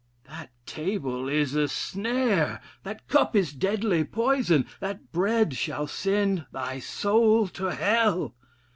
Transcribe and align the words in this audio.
"That 0.27 0.49
table 0.65 1.29
is 1.29 1.53
a 1.53 1.67
snare, 1.67 2.59
that 2.81 3.07
cup 3.07 3.35
is 3.35 3.53
deadly 3.53 4.03
poison 4.03 4.65
that 4.79 5.11
bread 5.11 5.53
shall 5.55 5.85
send 5.85 6.47
thy 6.51 6.79
soul 6.79 7.47
to 7.49 7.65
Hell. 7.71 8.33